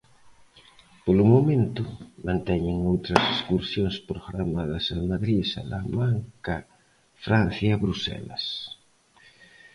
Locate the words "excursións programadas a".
3.35-4.97